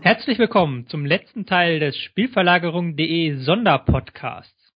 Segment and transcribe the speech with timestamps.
[0.00, 4.72] Herzlich willkommen zum letzten Teil des Spielverlagerung.de Sonderpodcasts.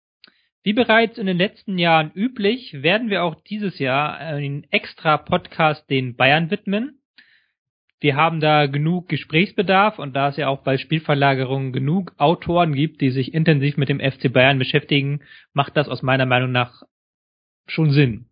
[0.63, 5.89] Wie bereits in den letzten Jahren üblich, werden wir auch dieses Jahr einen extra Podcast
[5.89, 7.00] den Bayern widmen.
[8.01, 13.03] Wir haben da genug Gesprächsbedarf und da es ja auch bei Spielverlagerungen genug Autoren gibt,
[13.03, 15.21] die sich intensiv mit dem FC Bayern beschäftigen,
[15.53, 16.83] macht das aus meiner Meinung nach
[17.67, 18.31] schon Sinn.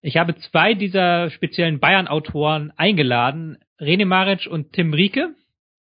[0.00, 5.34] Ich habe zwei dieser speziellen Bayern-Autoren eingeladen, René Maric und Tim Rieke.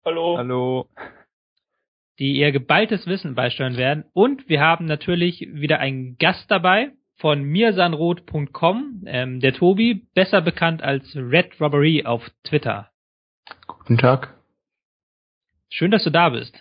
[0.06, 0.38] Hallo.
[0.38, 0.88] Hallo.
[2.20, 4.06] Die ihr geballtes Wissen beisteuern werden.
[4.14, 10.82] Und wir haben natürlich wieder einen Gast dabei von mirsanrot.com, ähm, der Tobi, besser bekannt
[10.82, 12.90] als Red Robbery auf Twitter.
[13.88, 14.34] Guten Tag.
[15.70, 16.54] Schön, dass du da bist.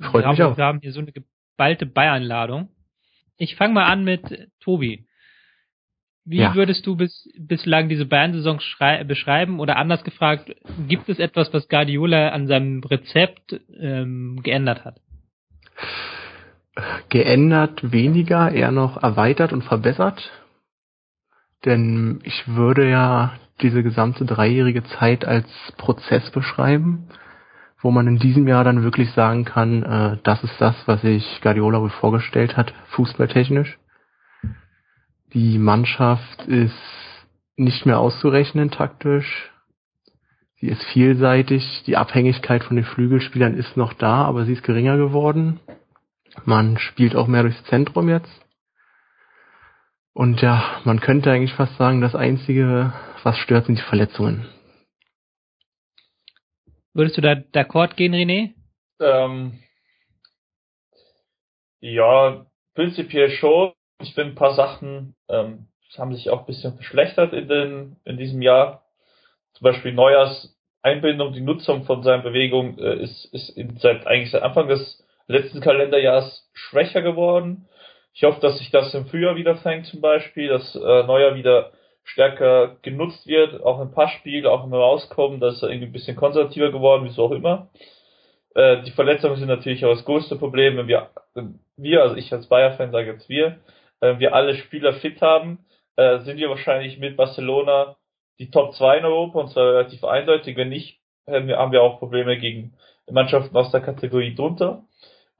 [0.00, 0.56] Freut wir mich haben, auch.
[0.56, 2.68] Wir haben hier so eine geballte Bayern-Ladung.
[3.36, 5.06] Ich fange mal an mit Tobi.
[6.24, 6.54] Wie Ja.
[6.54, 9.58] würdest du bis, bislang diese Bayern-Saison schrei- beschreiben?
[9.58, 10.54] Oder anders gefragt,
[10.86, 15.00] gibt es etwas, was Guardiola an seinem Rezept ähm, geändert hat?
[17.08, 20.30] Geändert weniger, eher noch erweitert und verbessert.
[21.64, 27.08] Denn ich würde ja diese gesamte dreijährige Zeit als Prozess beschreiben,
[27.80, 31.40] wo man in diesem Jahr dann wirklich sagen kann, äh, das ist das, was sich
[31.42, 33.78] Guardiola wohl vorgestellt hat, fußballtechnisch.
[35.34, 36.76] Die Mannschaft ist
[37.56, 39.50] nicht mehr auszurechnen taktisch.
[40.60, 41.82] Sie ist vielseitig.
[41.86, 45.60] Die Abhängigkeit von den Flügelspielern ist noch da, aber sie ist geringer geworden.
[46.44, 48.30] Man spielt auch mehr durchs Zentrum jetzt.
[50.14, 54.46] Und ja, man könnte eigentlich fast sagen, das Einzige, was stört, sind die Verletzungen.
[56.92, 58.52] Würdest du da d'accord gehen, René?
[59.00, 59.62] Ähm,
[61.80, 63.72] ja, prinzipiell schon.
[64.00, 68.16] Ich finde ein paar Sachen ähm, haben sich auch ein bisschen verschlechtert in, den, in
[68.16, 68.84] diesem Jahr.
[69.54, 74.32] Zum Beispiel Neujahrs Einbindung, die Nutzung von seinen Bewegungen äh, ist, ist in, seit eigentlich
[74.32, 77.68] seit Anfang des letzten Kalenderjahrs schwächer geworden.
[78.14, 81.72] Ich hoffe, dass sich das im Frühjahr wieder fängt zum Beispiel, dass äh, Neujahr wieder
[82.04, 86.70] stärker genutzt wird, auch im Passspiel, auch im Rauskommen, dass er irgendwie ein bisschen konservativer
[86.70, 87.70] geworden, wieso auch immer.
[88.54, 91.10] Äh, die Verletzungen sind natürlich auch das größte Problem, wenn wir,
[91.76, 93.58] wir, also ich als Bayer-Fan sage jetzt wir,
[94.00, 95.64] wenn wir alle Spieler fit haben,
[95.96, 97.96] äh, sind wir wahrscheinlich mit Barcelona
[98.38, 100.56] die Top 2 in Europa und zwar relativ eindeutig.
[100.56, 102.74] Wenn nicht, haben wir auch Probleme gegen
[103.10, 104.84] Mannschaften aus der Kategorie drunter.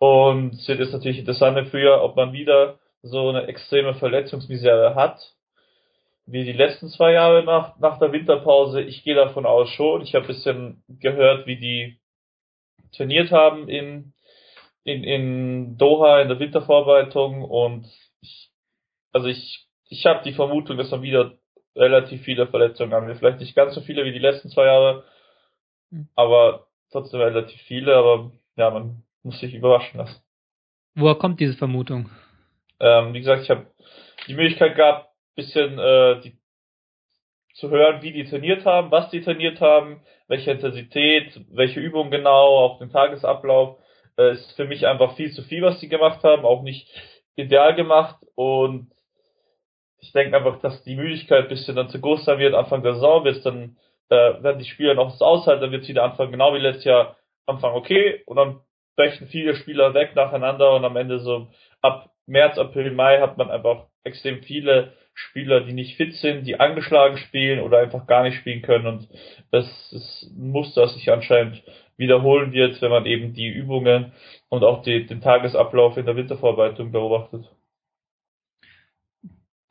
[0.02, 5.36] Und es wird jetzt natürlich interessant Frühjahr, ob man wieder so eine extreme Verletzungsmisere hat,
[6.26, 8.80] wie die letzten zwei Jahre nach, nach der Winterpause.
[8.80, 10.02] Ich gehe davon aus schon.
[10.02, 12.00] Ich habe ein bisschen gehört, wie die
[12.96, 14.12] trainiert haben in,
[14.82, 17.86] in, in Doha in der Wintervorbereitung und
[18.22, 18.50] ich,
[19.12, 21.38] also ich, ich habe die Vermutung, dass man wieder
[21.76, 23.18] relativ viele Verletzungen haben wird.
[23.18, 25.04] Vielleicht nicht ganz so viele wie die letzten zwei Jahre,
[25.92, 26.08] Mhm.
[26.16, 30.20] aber trotzdem relativ viele, aber ja, man muss sich überraschen lassen.
[30.94, 32.10] Woher kommt diese Vermutung?
[32.80, 33.66] Ähm, wie gesagt, ich habe
[34.26, 36.38] die Möglichkeit gehabt, bisschen äh, die,
[37.54, 42.58] zu hören, wie die trainiert haben, was die trainiert haben, welche Intensität, welche Übung genau,
[42.58, 43.78] auch den Tagesablauf.
[44.18, 46.88] Äh, ist für mich einfach viel zu viel, was die gemacht haben, auch nicht
[47.36, 48.90] ideal gemacht und
[49.98, 52.54] ich denke einfach, dass die Müdigkeit ein bisschen dann zu groß sein wird.
[52.54, 53.76] Anfang der Saison wird dann,
[54.10, 56.84] äh, werden die Spieler noch das aushalten, dann wird es wieder anfangen, genau wie letztes
[56.84, 57.16] Jahr,
[57.46, 58.60] anfangen okay und dann
[58.96, 61.48] brechen viele Spieler weg nacheinander und am Ende so
[61.80, 66.58] ab März, April, Mai hat man einfach extrem viele Spieler, die nicht fit sind, die
[66.58, 69.08] angeschlagen spielen oder einfach gar nicht spielen können und
[69.50, 71.62] das ist ein Muster, das sich anscheinend
[71.96, 74.12] wiederholen wird, wenn man eben die Übungen
[74.48, 77.44] und auch die, den Tagesablauf in der Wintervorbereitung beobachtet.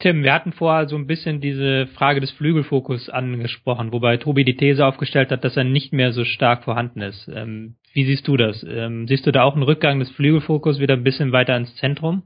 [0.02, 4.58] Tim, wir hatten vorher so ein bisschen diese Frage des Flügelfokus angesprochen, wobei Tobi die
[4.58, 7.28] These aufgestellt hat, dass er nicht mehr so stark vorhanden ist.
[7.28, 8.64] Ähm, wie siehst du das?
[8.68, 12.24] Ähm, siehst du da auch einen Rückgang des Flügelfokus wieder ein bisschen weiter ins Zentrum?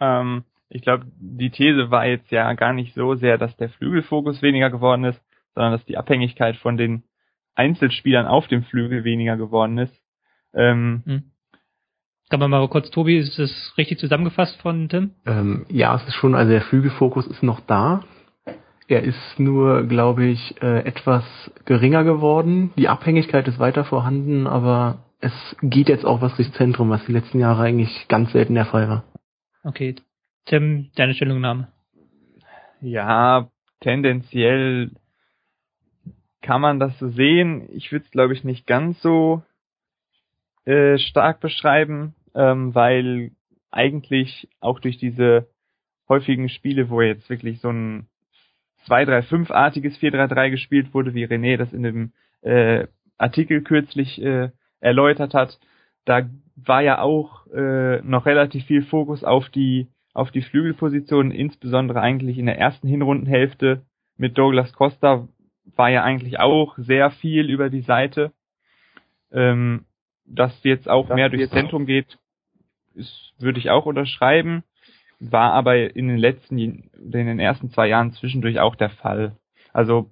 [0.00, 4.42] Ähm, ich glaube, die These war jetzt ja gar nicht so sehr, dass der Flügelfokus
[4.42, 5.20] weniger geworden ist,
[5.54, 7.04] sondern dass die Abhängigkeit von den
[7.54, 9.94] Einzelspielern auf dem Flügel weniger geworden ist.
[10.54, 11.22] Ähm, Hm.
[12.32, 15.10] Kann man mal kurz, Tobi, ist das richtig zusammengefasst von Tim?
[15.26, 18.04] Ähm, ja, es ist schon, also der Flügelfokus ist noch da.
[18.92, 21.24] Er ist nur, glaube ich, äh, etwas
[21.64, 22.74] geringer geworden.
[22.76, 27.12] Die Abhängigkeit ist weiter vorhanden, aber es geht jetzt auch was durchs Zentrum, was die
[27.12, 29.04] letzten Jahre eigentlich ganz selten der Fall war.
[29.64, 29.94] Okay.
[30.44, 31.68] Tim, deine Stellungnahme.
[32.82, 33.48] ja,
[33.80, 34.90] tendenziell
[36.42, 37.70] kann man das so sehen.
[37.72, 39.42] Ich würde es, glaube ich, nicht ganz so
[40.66, 43.30] äh, stark beschreiben, ähm, weil
[43.70, 45.48] eigentlich auch durch diese
[46.10, 48.08] häufigen Spiele, wo jetzt wirklich so ein
[48.88, 52.12] 2-3-5-artiges 4-3-3 gespielt wurde, wie René das in dem
[52.42, 52.86] äh,
[53.18, 54.50] Artikel kürzlich äh,
[54.80, 55.58] erläutert hat,
[56.04, 62.02] da war ja auch äh, noch relativ viel Fokus auf die auf die Flügelposition, insbesondere
[62.02, 63.82] eigentlich in der ersten Hinrundenhälfte
[64.18, 65.26] mit Douglas Costa
[65.74, 68.32] war ja eigentlich auch sehr viel über die Seite.
[69.30, 69.86] Ähm,
[70.26, 72.18] dass jetzt auch das mehr durchs Zentrum geht,
[72.94, 74.64] ist, würde ich auch unterschreiben,
[75.30, 79.36] war aber in den letzten, in den ersten zwei Jahren zwischendurch auch der Fall.
[79.72, 80.10] Also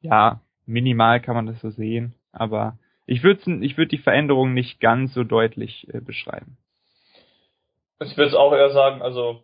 [0.00, 4.80] ja, minimal kann man das so sehen, aber ich würde ich würde die Veränderung nicht
[4.80, 6.56] ganz so deutlich äh, beschreiben.
[8.00, 9.42] Ich würde es auch eher sagen, also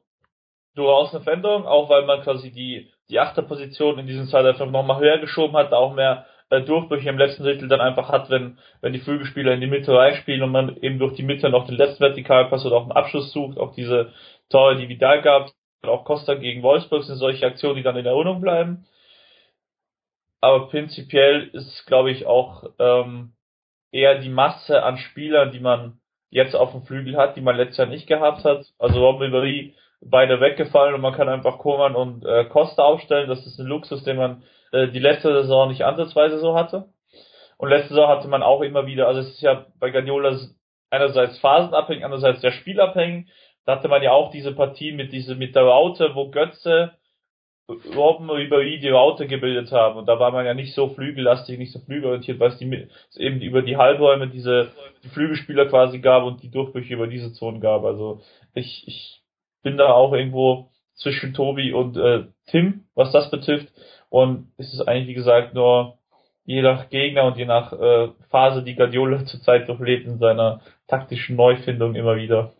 [0.74, 5.18] durchaus eine Veränderung, auch weil man quasi die die Achterposition in diesem Zeitalter nochmal höher
[5.18, 9.00] geschoben hat, auch mehr äh, Durchbrüche im letzten Drittel dann einfach hat, wenn, wenn die
[9.00, 12.66] Flügelspieler in die Mitte reinspielen und man eben durch die Mitte noch den letzten Vertikalpass
[12.66, 14.12] oder auch einen Abschluss sucht, auch diese
[14.50, 15.50] Tore, die Vidal gab,
[15.82, 18.84] auch Costa gegen Wolfsburg sind solche Aktionen, die dann in Erinnerung bleiben.
[20.42, 23.32] Aber prinzipiell ist, glaube ich, auch ähm,
[23.90, 27.78] eher die Masse an Spielern, die man jetzt auf dem Flügel hat, die man letztes
[27.78, 28.66] Jahr nicht gehabt hat.
[28.78, 29.72] Also Robin Ribéry
[30.02, 33.28] beide weggefallen und man kann einfach Koman und äh, Costa aufstellen.
[33.28, 34.42] Das ist ein Luxus, den man
[34.72, 36.88] äh, die letzte Saison nicht ansatzweise so hatte.
[37.56, 40.36] Und letzte Saison hatte man auch immer wieder, also es ist ja bei Guardiola
[40.90, 43.28] einerseits phasenabhängig, andererseits sehr spielabhängig.
[43.64, 46.92] Da hatte man ja auch diese Partie mit diese mit der Raute, wo Götze
[47.94, 49.96] Robben über die Raute gebildet haben.
[49.96, 53.40] Und da war man ja nicht so flügellastig, nicht so flügelorientiert, weil es, die, eben
[53.40, 54.72] über die Halbräume diese
[55.04, 57.84] die Flügelspieler quasi gab und die Durchbrüche über diese Zonen gab.
[57.84, 58.20] Also
[58.54, 59.22] ich, ich
[59.62, 63.68] bin da auch irgendwo zwischen Tobi und äh, Tim, was das betrifft.
[64.12, 65.96] Und es ist eigentlich, wie gesagt, nur
[66.44, 71.34] je nach Gegner und je nach äh, Phase, die Guardiola zurzeit durchlebt in seiner taktischen
[71.34, 72.52] Neufindung immer wieder.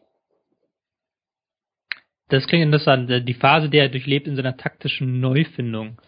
[2.31, 3.11] Das klingt interessant.
[3.11, 6.01] Äh, die Phase, die er durchlebt in seiner taktischen Neufindung.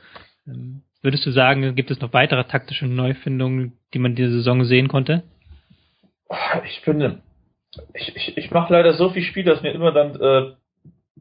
[0.46, 4.88] Ähm, würdest du sagen, gibt es noch weitere taktische Neufindungen, die man diese Saison sehen
[4.88, 5.25] konnte?
[6.64, 7.20] Ich finde,
[7.93, 10.52] ich, ich, ich mache leider so viel Spiel, dass mir immer dann äh,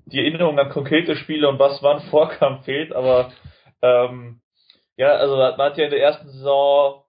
[0.06, 3.34] die Erinnerung an konkrete Spiele und was wann vorkam fehlt, aber
[3.84, 4.42] ähm,
[4.98, 7.04] ja, also man hat ja in der ersten Saison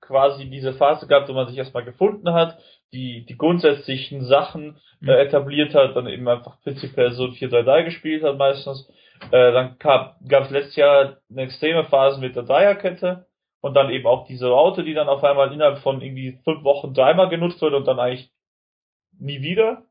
[0.00, 2.58] quasi diese Phase gehabt, wo man sich erstmal gefunden hat,
[2.92, 5.08] die, die grundsätzlichen Sachen äh, mhm.
[5.08, 8.88] etabliert hat, dann eben einfach prinzipiell so ein 4-3-3 gespielt hat meistens.
[9.30, 13.26] Äh, dann gab es letztes Jahr eine extreme Phase mit der Dreierkette
[13.60, 16.92] und dann eben auch diese Raute, die dann auf einmal innerhalb von irgendwie fünf Wochen
[16.92, 18.30] dreimal genutzt wird und dann eigentlich
[19.18, 19.84] nie wieder.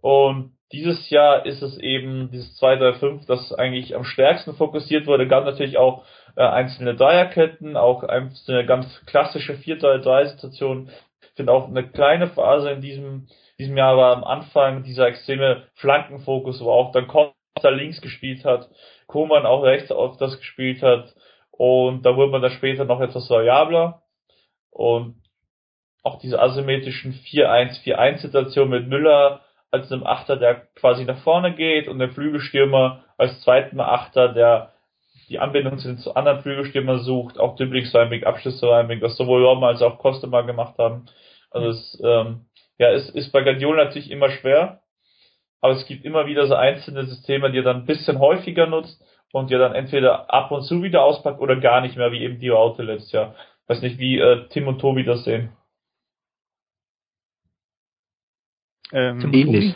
[0.00, 5.28] Und dieses Jahr ist es eben dieses 2-3-5, das eigentlich am stärksten fokussiert wurde.
[5.28, 6.04] Gab natürlich auch
[6.36, 10.90] äh, einzelne Dreierketten, auch einzelne ganz klassische 4-3-3-Situationen.
[11.22, 13.28] Ich finde auch eine kleine Phase in diesem,
[13.58, 18.68] diesem Jahr war am Anfang dieser extreme Flankenfokus, wo auch dann Costa links gespielt hat,
[19.06, 21.14] Koman auch rechts auf das gespielt hat
[21.50, 24.02] und da wurde man dann später noch etwas variabler
[24.70, 25.22] und
[26.02, 29.40] auch diese asymmetrischen 4-1-4-1-Situationen mit Müller
[29.74, 34.70] als einem Achter, der quasi nach vorne geht und der Flügelstürmer als zweiten Achter, der
[35.28, 39.98] die Anbindung zu den anderen Flügelstürmern sucht, auch Dribblingsräumig, Abschlussräumig, was sowohl Roma als auch
[39.98, 41.06] Costa mal gemacht haben.
[41.50, 42.46] Also es, ähm,
[42.78, 44.80] ja, es ist bei Guardiola natürlich immer schwer,
[45.60, 49.02] aber es gibt immer wieder so einzelne Systeme, die er dann ein bisschen häufiger nutzt
[49.32, 52.22] und die er dann entweder ab und zu wieder auspackt oder gar nicht mehr, wie
[52.22, 53.34] eben die Auto letztes Jahr.
[53.66, 55.50] Weiß nicht, wie äh, Tim und Tobi das sehen.
[58.92, 59.74] Ähm, Ähnlich.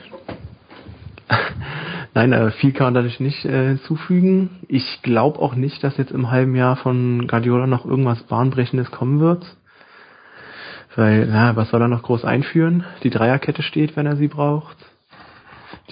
[2.15, 4.50] Nein, äh, viel kann man dadurch nicht äh, hinzufügen.
[4.69, 9.21] Ich glaube auch nicht, dass jetzt im halben Jahr von Guardiola noch irgendwas Bahnbrechendes kommen
[9.21, 9.45] wird.
[10.97, 12.85] Weil, na, was soll er noch groß einführen?
[13.05, 14.77] Die Dreierkette steht, wenn er sie braucht.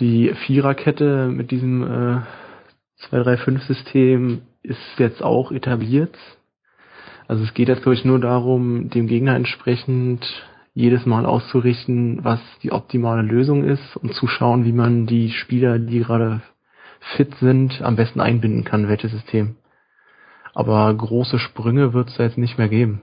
[0.00, 2.20] Die Viererkette mit diesem äh,
[3.10, 6.16] 2-3-5-System ist jetzt auch etabliert.
[7.28, 10.24] Also es geht jetzt, glaube ich, nur darum, dem Gegner entsprechend
[10.76, 15.78] jedes Mal auszurichten, was die optimale Lösung ist und zu schauen, wie man die Spieler,
[15.78, 16.42] die gerade
[17.16, 19.56] fit sind, am besten einbinden kann, welches System.
[20.52, 23.02] Aber große Sprünge wird es jetzt nicht mehr geben.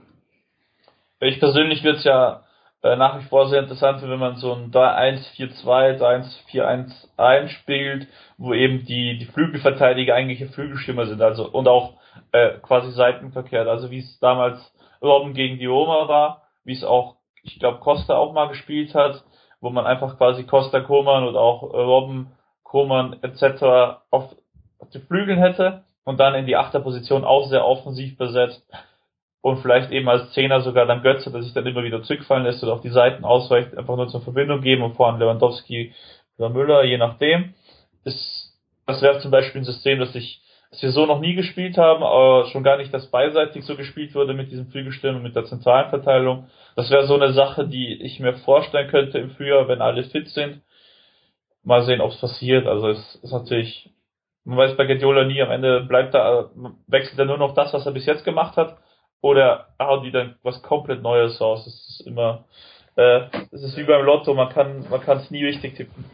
[1.18, 2.44] Ich persönlich würde es ja
[2.84, 8.06] äh, nach wie vor sehr interessant, wenn man so ein 3-1-4-2, 3-1-4-1 einspielt,
[8.38, 11.94] wo eben die, die Flügelverteidiger eigentliche Flügelstürmer sind, also und auch
[12.30, 14.60] äh, quasi seitenverkehrt, also wie es damals
[15.02, 19.22] Robben gegen die Roma war, wie es auch ich glaube, Costa auch mal gespielt hat,
[19.60, 22.32] wo man einfach quasi Costa Koman oder auch äh, Robben
[22.62, 24.00] Koman etc.
[24.10, 24.34] auf,
[24.78, 28.66] auf die Flügeln hätte und dann in die Achterposition auch sehr offensiv besetzt
[29.40, 32.62] und vielleicht eben als Zehner sogar dann Götze, dass sich dann immer wieder zurückfallen lässt
[32.62, 35.94] oder auf die Seiten ausweicht, einfach nur zur Verbindung geben und vorne Lewandowski
[36.38, 37.54] oder Müller, je nachdem.
[38.04, 38.44] Ist
[38.86, 40.42] das wäre zum Beispiel ein System, das ich
[40.74, 44.12] das wir so noch nie gespielt haben, aber schon gar nicht das beiseitig so gespielt
[44.14, 46.48] wurde mit diesem Flügelstimmen und mit der zentralen Verteilung.
[46.74, 50.28] Das wäre so eine Sache, die ich mir vorstellen könnte im Frühjahr, wenn alle fit
[50.28, 50.62] sind.
[51.62, 52.66] Mal sehen, ob es passiert.
[52.66, 53.90] Also es ist natürlich,
[54.44, 56.50] man weiß bei Guardiola nie, am Ende bleibt da,
[56.88, 58.76] wechselt er nur noch das, was er bis jetzt gemacht hat,
[59.20, 61.64] oder hauen die dann was komplett Neues raus.
[61.68, 62.46] Es ist immer,
[62.96, 66.04] äh, es ist wie beim Lotto, man kann, man kann es nie richtig tippen.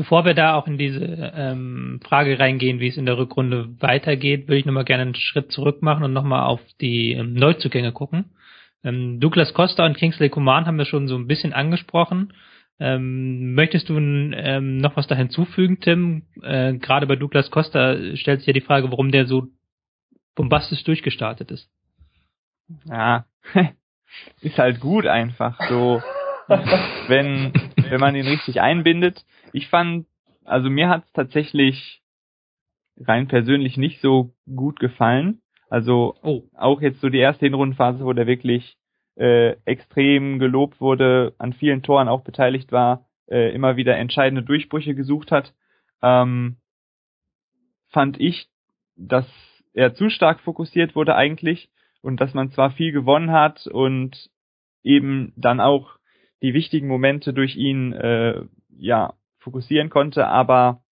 [0.00, 1.04] Bevor wir da auch in diese
[1.36, 5.52] ähm, Frage reingehen, wie es in der Rückrunde weitergeht, würde ich nochmal gerne einen Schritt
[5.52, 8.30] zurück machen und nochmal auf die ähm, Neuzugänge gucken.
[8.82, 12.32] Ähm, Douglas Costa und Kingsley Coman haben wir schon so ein bisschen angesprochen.
[12.78, 16.22] Ähm, möchtest du ähm, noch was da hinzufügen, Tim?
[16.42, 19.48] Äh, Gerade bei Douglas Costa stellt sich ja die Frage, warum der so
[20.34, 21.68] bombastisch durchgestartet ist.
[22.86, 23.26] Ja,
[24.40, 26.02] ist halt gut einfach so,
[27.08, 27.52] wenn
[27.90, 30.06] wenn man ihn richtig einbindet ich fand,
[30.44, 32.02] also mir hat es tatsächlich
[32.98, 35.40] rein persönlich nicht so gut gefallen.
[35.68, 36.42] Also oh.
[36.56, 38.76] auch jetzt so die erste Hinrundenphase, wo der wirklich
[39.16, 44.94] äh, extrem gelobt wurde, an vielen Toren auch beteiligt war, äh, immer wieder entscheidende Durchbrüche
[44.94, 45.54] gesucht hat,
[46.02, 46.56] ähm,
[47.90, 48.48] fand ich,
[48.96, 49.26] dass
[49.72, 51.70] er zu stark fokussiert wurde eigentlich
[52.02, 54.30] und dass man zwar viel gewonnen hat und
[54.82, 55.99] eben dann auch
[56.42, 58.42] die wichtigen Momente durch ihn äh,
[58.76, 60.82] ja fokussieren konnte, aber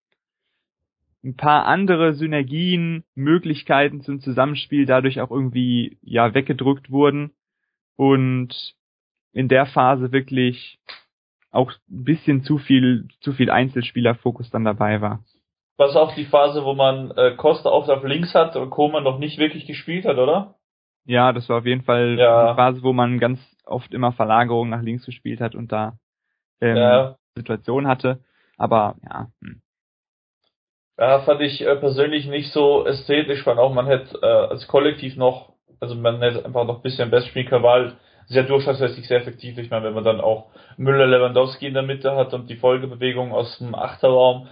[1.24, 7.32] ein paar andere Synergien, Möglichkeiten zum Zusammenspiel dadurch auch irgendwie ja weggedrückt wurden
[7.96, 8.74] und
[9.32, 10.78] in der Phase wirklich
[11.50, 15.24] auch ein bisschen zu viel zu viel Einzelspielerfokus dann dabei war.
[15.76, 19.18] Was auch die Phase, wo man äh, Costa oft auf links hat und Koman noch
[19.18, 20.57] nicht wirklich gespielt hat, oder?
[21.08, 22.48] Ja, das war auf jeden Fall ja.
[22.48, 25.94] eine Phase, wo man ganz oft immer Verlagerungen nach links gespielt hat und da
[26.60, 27.16] ähm, ja.
[27.34, 28.20] Situation hatte.
[28.58, 29.28] Aber ja.
[29.40, 29.62] Hm.
[30.98, 35.16] Ja, fand ich äh, persönlich nicht so ästhetisch, fand auch, man hätte äh, als Kollektiv
[35.16, 37.94] noch, also man hätte einfach noch ein bisschen können, weil
[38.26, 39.56] sehr durchschlagsmäßig sehr effektiv.
[39.56, 43.32] Ich meine, wenn man dann auch Müller Lewandowski in der Mitte hat und die Folgebewegung
[43.32, 44.48] aus dem Achterraum,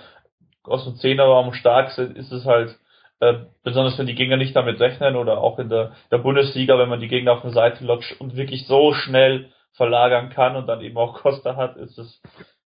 [0.62, 2.78] aus dem Zehnerraum stark sind, ist es halt,
[3.20, 6.88] äh, besonders wenn die Gegner nicht damit rechnen oder auch in der, der Bundesliga, wenn
[6.88, 10.80] man die Gegner auf der Seite lockt und wirklich so schnell verlagern kann und dann
[10.80, 12.20] eben auch Costa hat, ist es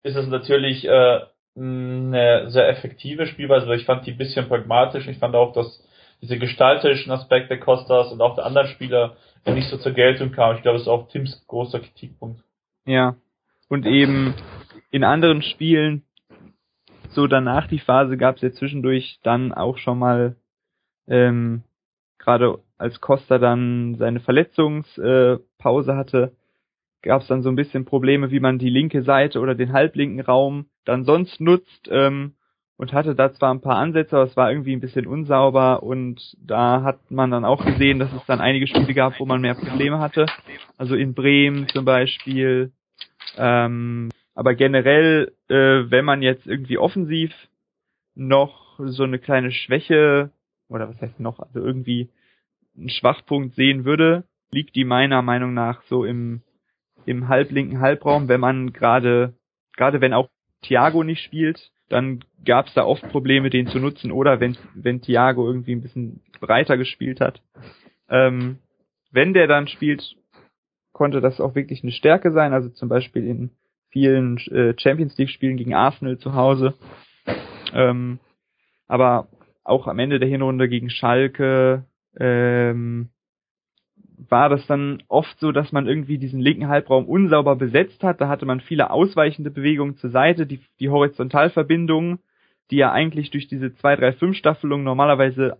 [0.04, 1.20] ist es natürlich äh,
[1.56, 5.06] eine sehr effektive Spielweise, weil ich fand die ein bisschen pragmatisch.
[5.06, 5.82] Ich fand auch, dass
[6.20, 10.56] diese gestalterischen Aspekte Costas und auch der anderen Spieler nicht so zur Geltung kamen.
[10.56, 12.42] Ich glaube, das ist auch Tims großer Kritikpunkt.
[12.84, 13.16] Ja.
[13.68, 14.34] Und eben
[14.90, 16.04] in anderen Spielen,
[17.14, 20.36] so danach die Phase, gab es ja zwischendurch dann auch schon mal,
[21.06, 21.62] ähm,
[22.18, 26.32] gerade als Costa dann seine Verletzungspause hatte,
[27.02, 30.20] gab es dann so ein bisschen Probleme, wie man die linke Seite oder den halblinken
[30.20, 32.34] Raum dann sonst nutzt ähm,
[32.76, 36.36] und hatte da zwar ein paar Ansätze, aber es war irgendwie ein bisschen unsauber und
[36.40, 39.54] da hat man dann auch gesehen, dass es dann einige Spiele gab, wo man mehr
[39.54, 40.26] Probleme hatte.
[40.78, 42.72] Also in Bremen zum Beispiel.
[43.36, 47.32] Ähm, aber generell, äh, wenn man jetzt irgendwie offensiv
[48.14, 50.30] noch so eine kleine Schwäche
[50.68, 52.10] oder was heißt noch, also irgendwie
[52.76, 56.42] einen Schwachpunkt sehen würde, liegt die meiner Meinung nach so im
[57.06, 59.34] im halblinken Halbraum, wenn man gerade,
[59.76, 60.28] gerade wenn auch
[60.62, 64.12] Thiago nicht spielt, dann gab es da oft Probleme, den zu nutzen.
[64.12, 67.42] Oder wenn, wenn Thiago irgendwie ein bisschen breiter gespielt hat.
[68.08, 68.58] Ähm,
[69.10, 70.16] wenn der dann spielt,
[70.92, 73.50] konnte das auch wirklich eine Stärke sein, also zum Beispiel in
[73.92, 76.74] vielen äh, Champions League Spielen gegen Arsenal zu Hause.
[77.72, 78.18] Ähm,
[78.88, 79.28] aber
[79.64, 81.84] auch am Ende der Hinrunde gegen Schalke,
[82.18, 83.10] ähm,
[84.28, 88.20] war das dann oft so, dass man irgendwie diesen linken Halbraum unsauber besetzt hat.
[88.20, 92.18] Da hatte man viele ausweichende Bewegungen zur Seite, die, die Horizontalverbindungen,
[92.70, 95.58] die ja eigentlich durch diese 2-3-5-Staffelung normalerweise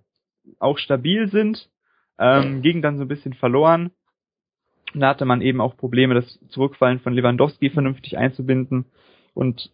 [0.59, 1.69] auch stabil sind,
[2.19, 3.91] ähm, ging dann so ein bisschen verloren.
[4.94, 8.87] Da hatte man eben auch Probleme, das Zurückfallen von Lewandowski vernünftig einzubinden.
[9.34, 9.70] Und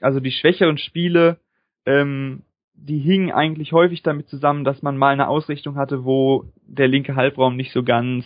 [0.00, 1.38] also die schwächeren Spiele
[1.86, 2.42] ähm,
[2.82, 7.14] die hingen eigentlich häufig damit zusammen, dass man mal eine Ausrichtung hatte, wo der linke
[7.14, 8.24] Halbraum nicht so ganz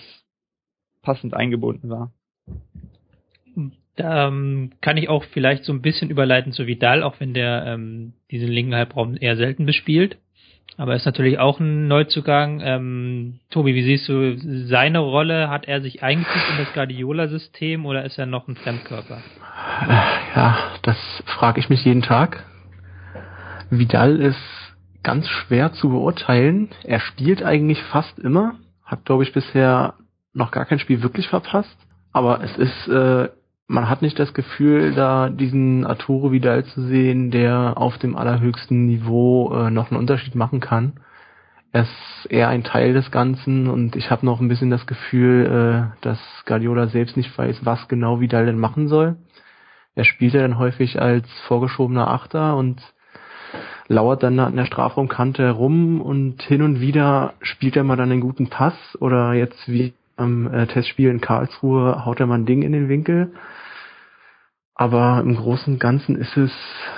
[1.02, 2.12] passend eingebunden war.
[3.96, 7.64] Da ähm, kann ich auch vielleicht so ein bisschen überleiten zu Vidal, auch wenn der
[7.66, 10.18] ähm, diesen linken Halbraum eher selten bespielt.
[10.76, 12.60] Aber ist natürlich auch ein Neuzugang.
[12.60, 15.48] Ähm, Tobi, wie siehst du seine Rolle?
[15.48, 19.22] Hat er sich eingefügt in das Guardiola-System oder ist er noch ein Fremdkörper?
[20.34, 22.44] Ja, das frage ich mich jeden Tag.
[23.70, 26.70] Vidal ist ganz schwer zu beurteilen.
[26.82, 28.54] Er spielt eigentlich fast immer,
[28.84, 29.94] hat glaube ich bisher
[30.32, 31.76] noch gar kein Spiel wirklich verpasst.
[32.12, 33.28] Aber es ist äh,
[33.66, 38.86] man hat nicht das Gefühl, da diesen Arturo Vidal zu sehen, der auf dem allerhöchsten
[38.86, 40.94] Niveau äh, noch einen Unterschied machen kann.
[41.72, 45.90] Er ist eher ein Teil des Ganzen und ich habe noch ein bisschen das Gefühl,
[45.92, 49.16] äh, dass Guardiola selbst nicht weiß, was genau Vidal denn machen soll.
[49.94, 52.82] Er spielt ja dann häufig als vorgeschobener Achter und
[53.88, 58.20] lauert dann an der Strafraumkante herum und hin und wieder spielt er mal dann einen
[58.20, 62.62] guten Pass oder jetzt wie am äh, Testspiel in Karlsruhe haut er mal ein Ding
[62.62, 63.32] in den Winkel.
[64.74, 66.50] Aber im Großen und Ganzen ist es,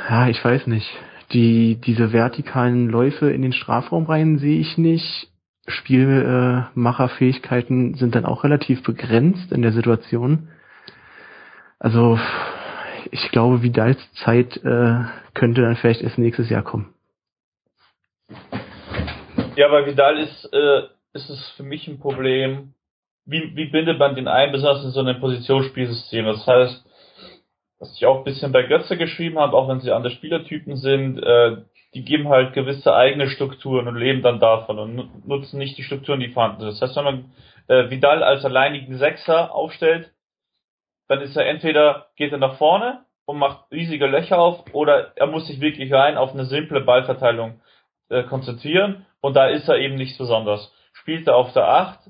[0.09, 0.89] ja, ich weiß nicht.
[1.33, 5.29] Die, diese vertikalen Läufe in den Strafraum rein sehe ich nicht.
[5.67, 10.49] Spielmacherfähigkeiten sind dann auch relativ begrenzt in der Situation.
[11.79, 12.19] Also
[13.11, 15.05] ich glaube, Vidals Zeit äh,
[15.35, 16.95] könnte dann vielleicht erst nächstes Jahr kommen.
[19.57, 20.83] Ja, bei Vidal ist, äh,
[21.15, 22.75] ist es für mich ein Problem,
[23.27, 26.25] wie, wie bindet man den ein, besonders in so einem Positionsspielsystem.
[26.25, 26.85] Das heißt,
[27.79, 31.19] was ich auch ein bisschen bei Götze geschrieben habe, auch wenn sie andere Spielertypen sind,
[31.23, 31.59] äh,
[31.95, 36.21] die geben halt gewisse eigene Strukturen und leben dann davon und nutzen nicht die Strukturen,
[36.21, 36.71] die vorhanden sind.
[36.71, 37.33] Das heißt, wenn man
[37.69, 40.13] äh, Vidal als alleinigen Sechser aufstellt,
[41.09, 45.27] dann ist er entweder geht er nach vorne und macht riesige Löcher auf oder er
[45.27, 47.61] muss sich wirklich rein auf eine simple Ballverteilung
[48.09, 50.73] äh, konzentrieren und da ist er eben nicht besonders.
[50.93, 52.01] Spielt er auf der Acht,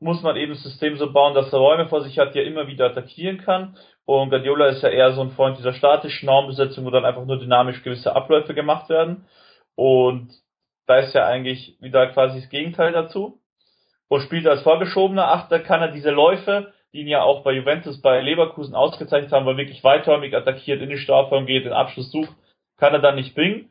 [0.00, 2.46] muss man eben das System so bauen, dass er Räume vor sich hat, die er
[2.46, 3.76] immer wieder attackieren kann.
[4.06, 7.38] Und Guardiola ist ja eher so ein Freund dieser statischen Normbesetzung, wo dann einfach nur
[7.38, 9.26] dynamisch gewisse Abläufe gemacht werden.
[9.74, 10.30] Und
[10.86, 13.40] da ist ja eigentlich wieder quasi das Gegenteil dazu.
[14.08, 18.00] Und spielt als vorgeschobener Achter, kann er diese Läufe, die ihn ja auch bei Juventus,
[18.00, 22.34] bei Leverkusen ausgezeichnet haben, weil wirklich weiträumig attackiert, in die Strafraum geht, den Abschluss sucht,
[22.78, 23.69] kann er dann nicht bringen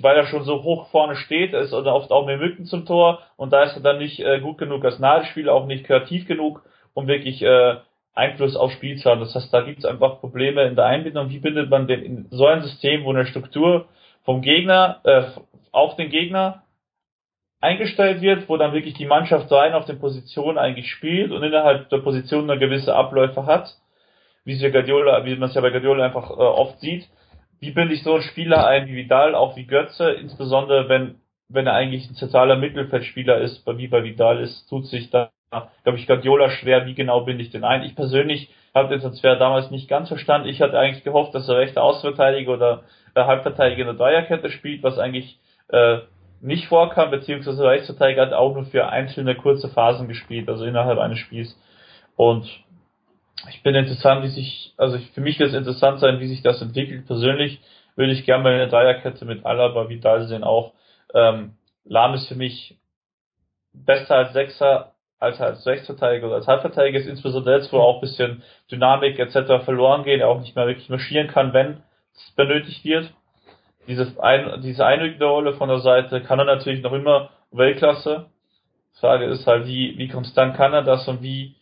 [0.00, 3.20] weil er schon so hoch vorne steht, ist oder oft auch mehr Mücken zum Tor
[3.36, 6.62] und da ist er dann nicht äh, gut genug als Nadelspieler, auch nicht kreativ genug,
[6.94, 7.76] um wirklich äh,
[8.14, 9.20] Einfluss aufs Spiel zu haben.
[9.20, 11.28] Das heißt, da gibt es einfach Probleme in der Einbindung.
[11.28, 13.86] Wie bindet man denn in so ein System, wo eine Struktur
[14.24, 15.24] vom Gegner äh,
[15.70, 16.62] auf den Gegner
[17.60, 21.90] eingestellt wird, wo dann wirklich die Mannschaft rein auf den Positionen eigentlich spielt und innerhalb
[21.90, 23.68] der Position eine gewisse Abläufe hat,
[24.44, 27.08] wie ja Guardiola, wie man es ja bei Guardiola einfach äh, oft sieht,
[27.60, 31.16] wie binde ich so einen Spieler ein wie Vidal, auch wie Götze, insbesondere wenn,
[31.48, 35.30] wenn er eigentlich ein zentraler Mittelfeldspieler ist, wie bei Vidal ist, tut sich da,
[35.82, 37.82] glaube ich, Guardiola schwer, wie genau binde ich den ein.
[37.82, 40.48] Ich persönlich habe den Transfer damals nicht ganz verstanden.
[40.48, 42.82] Ich hatte eigentlich gehofft, dass er rechter Außenverteidiger oder
[43.14, 45.38] äh, Halbverteidiger in der Dreierkette spielt, was eigentlich
[45.68, 45.98] äh,
[46.42, 51.18] nicht vorkam, beziehungsweise Rechtsverteidiger hat auch nur für einzelne kurze Phasen gespielt, also innerhalb eines
[51.18, 51.58] Spiels.
[52.16, 52.46] Und
[53.48, 56.62] ich bin interessant, wie sich, also für mich wird es interessant sein, wie sich das
[56.62, 57.06] entwickelt.
[57.06, 57.60] Persönlich
[57.94, 60.72] würde ich gerne mal eine Dreierkette mit Alaba, Vidal sehen auch.
[61.14, 62.78] Ähm, Lahm ist für mich
[63.72, 68.00] besser als Sechser, als als Rechtsverteidiger oder als Halbverteidiger ist insbesondere jetzt, wo auch ein
[68.00, 69.64] bisschen Dynamik etc.
[69.64, 71.82] verloren geht, er auch nicht mehr wirklich marschieren kann, wenn
[72.14, 73.12] es benötigt wird.
[73.86, 78.26] Diese, ein, diese einrückende Rolle von der Seite kann er natürlich noch immer Weltklasse.
[79.00, 81.55] Frage ist halt, wie, wie konstant kann er das und wie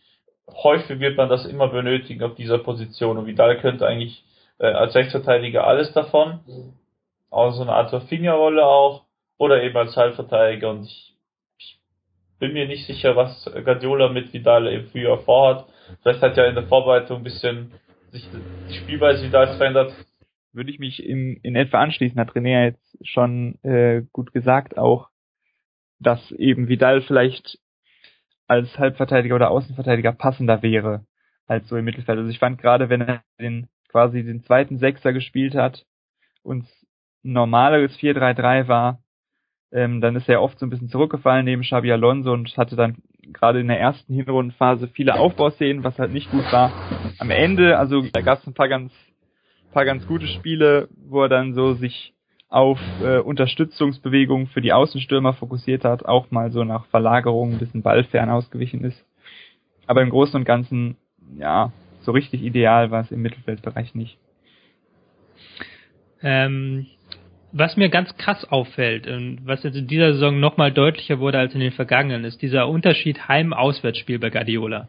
[0.49, 3.19] häufig wird man das immer benötigen auf dieser Position.
[3.19, 4.25] Und Vidal könnte eigentlich
[4.59, 6.41] äh, als Rechtsverteidiger alles davon.
[6.47, 6.73] Mhm.
[7.31, 9.05] Auch so eine Art Fingerrolle auch.
[9.37, 10.71] Oder eben als Halbverteidiger.
[10.71, 11.17] Und ich,
[11.59, 11.79] ich
[12.39, 15.67] bin mir nicht sicher, was Guardiola mit Vidal im Frühjahr vorhat.
[16.03, 17.73] Vielleicht hat ja in der Vorbereitung ein bisschen
[18.11, 18.29] sich
[18.69, 19.93] die Spielweise Vidals verändert.
[20.53, 25.09] Würde ich mich in, in etwa anschließen, hat René jetzt schon äh, gut gesagt auch,
[25.99, 27.59] dass eben Vidal vielleicht
[28.47, 31.05] als Halbverteidiger oder Außenverteidiger passender wäre
[31.47, 32.19] als so im Mittelfeld.
[32.19, 35.85] Also ich fand gerade, wenn er den quasi den zweiten Sechser gespielt hat
[36.43, 36.67] und
[37.23, 39.01] normaleres 4-3-3 war,
[39.73, 42.99] ähm, dann ist er oft so ein bisschen zurückgefallen neben Xabi Alonso und hatte dann
[43.33, 46.73] gerade in der ersten Hinrundenphase viele Aufbauszenen, was halt nicht gut war.
[47.19, 48.93] Am Ende, also da gab es ein paar ganz,
[49.73, 52.14] paar ganz gute Spiele, wo er dann so sich
[52.55, 57.83] auf äh, Unterstützungsbewegungen für die Außenstürmer fokussiert hat, auch mal so nach Verlagerung ein bisschen
[57.83, 59.05] ballfern ausgewichen ist.
[59.89, 60.97] Aber im Großen und Ganzen,
[61.37, 64.19] ja, so richtig ideal war es im Mittelfeldbereich nicht.
[66.23, 66.87] Ähm,
[67.51, 71.55] was mir ganz krass auffällt und was jetzt in dieser Saison nochmal deutlicher wurde als
[71.55, 74.89] in den vergangenen, ist dieser Unterschied Heim-Auswärtsspiel bei Guardiola.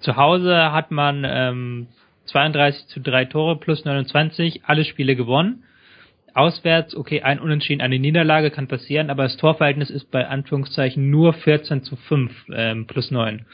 [0.00, 1.88] Zu Hause hat man ähm,
[2.24, 5.64] 32 zu 3 Tore plus 29, alle Spiele gewonnen
[6.38, 11.32] auswärts, okay, ein Unentschieden, eine Niederlage kann passieren, aber das Torverhältnis ist bei Anführungszeichen nur
[11.32, 13.46] 14 zu 5 ähm, plus 9.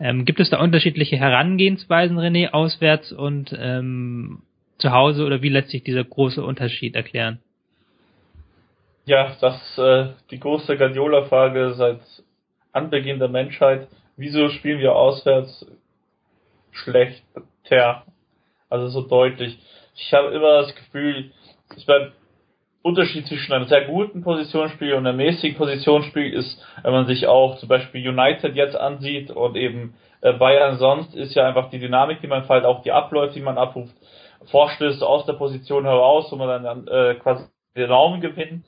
[0.00, 4.42] Ähm, gibt es da unterschiedliche Herangehensweisen, René, auswärts und ähm,
[4.78, 7.40] zu Hause oder wie lässt sich dieser große Unterschied erklären?
[9.06, 12.00] Ja, das äh, die große Guardiola-Frage seit
[12.72, 13.88] Anbeginn der Menschheit.
[14.16, 15.64] Wieso spielen wir auswärts
[16.76, 18.04] schlechter.
[18.68, 19.58] Also so deutlich.
[19.94, 21.30] Ich habe immer das Gefühl,
[21.76, 22.12] ich beim
[22.82, 27.58] Unterschied zwischen einem sehr guten Positionsspiel und einem mäßigen Positionsspiel ist, wenn man sich auch
[27.58, 32.20] zum Beispiel United jetzt ansieht und eben äh, Bayern sonst, ist ja einfach die Dynamik,
[32.20, 33.94] die man fällt, auch die Abläufe, die man abruft,
[34.50, 38.64] Vorstöße aus der Position heraus, wo man dann äh, quasi den Raumgewinn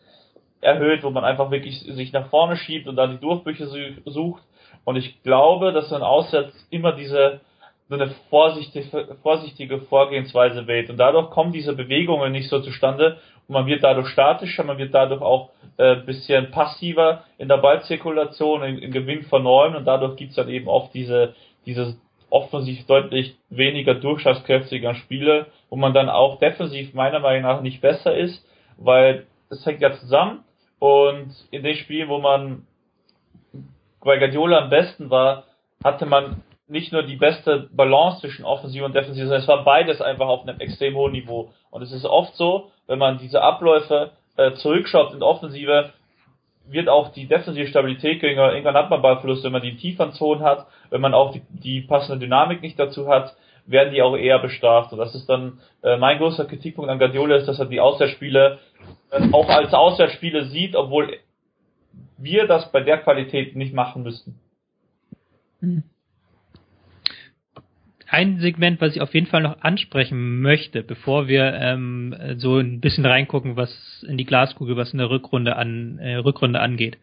[0.61, 3.67] erhöht, wo man einfach wirklich sich nach vorne schiebt und dann die Durchbrüche
[4.07, 4.43] sucht.
[4.85, 7.41] Und ich glaube, dass man auswärts immer diese
[7.89, 10.91] so eine vorsichtige, vorsichtige Vorgehensweise wählt.
[10.91, 13.19] Und dadurch kommen diese Bewegungen nicht so zustande.
[13.47, 18.63] Und man wird dadurch statischer, man wird dadurch auch äh, bisschen passiver in der Ballzirkulation,
[18.63, 21.97] im, im Gewinn von Räumen und dadurch gibt's dann eben oft diese, diese
[22.31, 28.15] offensiv deutlich weniger durchschlagskräftiger Spiele, wo man dann auch defensiv meiner Meinung nach nicht besser
[28.15, 28.45] ist,
[28.77, 30.45] weil es hängt ja zusammen.
[30.79, 32.67] Und in den Spielen, wo man
[34.05, 35.45] bei Guardiola am besten war,
[35.83, 40.01] hatte man nicht nur die beste Balance zwischen Offensiv und Defensiv, sondern es war beides
[40.01, 41.53] einfach auf einem extrem hohen Niveau.
[41.71, 45.93] Und es ist oft so, wenn man diese Abläufe äh, zurückschaut in Offensive,
[46.67, 48.53] wird auch die defensive Stabilität geringer.
[48.53, 51.81] Irgendwann hat man Ballverlust, wenn man die tieferen Zonen hat, wenn man auch die, die
[51.81, 53.35] passende Dynamik nicht dazu hat,
[53.67, 54.93] werden die auch eher bestraft.
[54.93, 58.59] Und das ist dann äh, mein großer Kritikpunkt an Guardiola ist, dass er die Auswärtsspiele
[59.11, 61.17] äh, auch als Auswärtsspiele sieht, obwohl
[62.19, 64.39] wir das bei der Qualität nicht machen müssten.
[65.61, 65.85] Mhm
[68.11, 72.81] ein Segment, was ich auf jeden Fall noch ansprechen möchte, bevor wir ähm, so ein
[72.81, 76.99] bisschen reingucken, was in die Glaskugel, was in der Rückrunde an äh, Rückrunde angeht.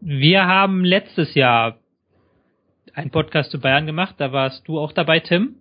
[0.00, 1.78] Wir haben letztes Jahr
[2.92, 5.56] einen Podcast zu Bayern gemacht, da warst du auch dabei, Tim.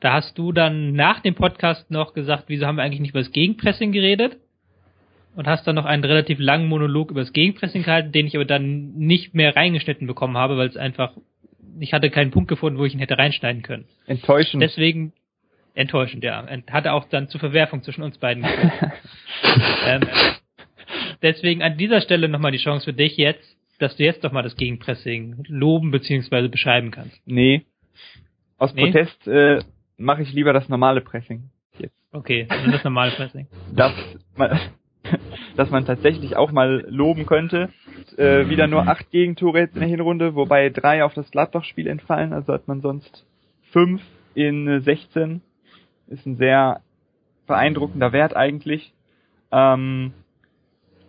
[0.00, 3.20] Da hast du dann nach dem Podcast noch gesagt, wieso haben wir eigentlich nicht über
[3.20, 4.36] das Gegenpressing geredet?
[5.34, 8.44] Und hast dann noch einen relativ langen Monolog über das Gegenpressing gehalten, den ich aber
[8.44, 11.14] dann nicht mehr reingeschnitten bekommen habe, weil es einfach
[11.78, 13.86] ich hatte keinen Punkt gefunden, wo ich ihn hätte reinschneiden können.
[14.06, 14.62] Enttäuschend.
[14.62, 15.12] Deswegen
[15.74, 16.46] enttäuschend, ja.
[16.70, 18.44] Hatte auch dann zur Verwerfung zwischen uns beiden.
[19.86, 20.02] ähm,
[21.22, 24.42] deswegen an dieser Stelle nochmal die Chance für dich jetzt, dass du jetzt doch mal
[24.42, 26.48] das Gegenpressing loben bzw.
[26.48, 27.20] beschreiben kannst.
[27.26, 27.66] Nee.
[28.58, 28.84] Aus nee?
[28.84, 29.60] Protest äh,
[29.96, 31.50] mache ich lieber das normale Pressing.
[31.78, 31.94] Jetzt.
[32.12, 33.48] Okay, also das normale Pressing.
[33.74, 33.92] Das,
[35.56, 37.70] dass man tatsächlich auch mal loben könnte.
[38.16, 42.32] Äh, wieder nur acht Gegentore jetzt in der Hinrunde, wobei drei auf das Gladbach-Spiel entfallen,
[42.32, 43.26] also hat man sonst
[43.72, 44.02] fünf
[44.34, 45.40] in 16.
[46.08, 46.80] Ist ein sehr
[47.46, 48.92] beeindruckender Wert eigentlich.
[49.52, 50.12] Ähm,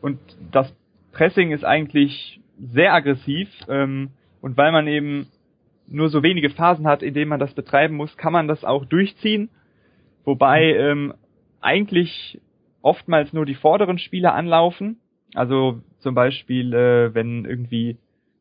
[0.02, 0.20] und
[0.52, 0.74] das
[1.12, 4.10] Pressing ist eigentlich sehr aggressiv ähm,
[4.42, 5.28] und weil man eben
[5.88, 8.86] nur so wenige Phasen hat, in denen man das betreiben muss, kann man das auch
[8.86, 9.50] durchziehen.
[10.24, 11.14] Wobei ähm,
[11.62, 12.40] eigentlich
[12.86, 15.00] oftmals nur die vorderen Spieler anlaufen.
[15.34, 17.98] Also zum Beispiel, äh, wenn irgendwie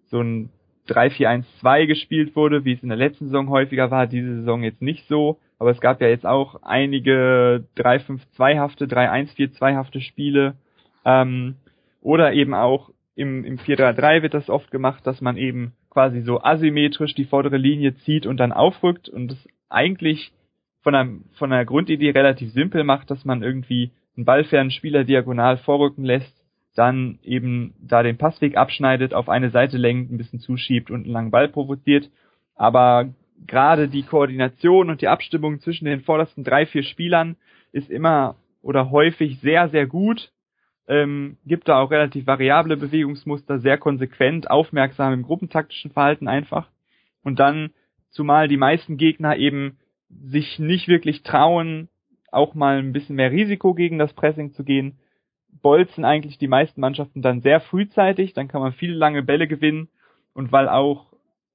[0.06, 0.50] so ein
[0.88, 5.08] 3-4-1-2 gespielt wurde, wie es in der letzten Saison häufiger war, diese Saison jetzt nicht
[5.08, 5.38] so.
[5.58, 10.56] Aber es gab ja jetzt auch einige 3-5-2-hafte, 3-1-4-2-hafte Spiele.
[11.06, 11.56] Ähm,
[12.02, 16.42] oder eben auch im, im 4-3-3 wird das oft gemacht, dass man eben quasi so
[16.42, 20.32] asymmetrisch die vordere Linie zieht und dann aufrückt und das eigentlich
[20.82, 25.58] von einer, von einer Grundidee relativ simpel macht, dass man irgendwie einen ballfernen Spieler diagonal
[25.58, 30.90] vorrücken lässt, dann eben da den Passweg abschneidet, auf eine Seite lenkt, ein bisschen zuschiebt
[30.90, 32.10] und einen langen Ball provoziert.
[32.56, 33.10] Aber
[33.46, 37.36] gerade die Koordination und die Abstimmung zwischen den vordersten drei, vier Spielern
[37.72, 40.30] ist immer oder häufig sehr, sehr gut.
[40.86, 46.68] Ähm, gibt da auch relativ variable Bewegungsmuster, sehr konsequent, aufmerksam im gruppentaktischen Verhalten einfach.
[47.22, 47.70] Und dann,
[48.10, 49.78] zumal die meisten Gegner eben
[50.10, 51.88] sich nicht wirklich trauen,
[52.34, 54.98] auch mal ein bisschen mehr Risiko gegen das Pressing zu gehen,
[55.62, 59.88] bolzen eigentlich die meisten Mannschaften dann sehr frühzeitig, dann kann man viele lange Bälle gewinnen
[60.34, 61.06] und weil auch